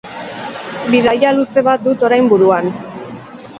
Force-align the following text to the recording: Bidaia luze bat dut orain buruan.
Bidaia 0.93 1.35
luze 1.41 1.65
bat 1.69 1.85
dut 1.89 2.07
orain 2.11 2.33
buruan. 2.35 2.75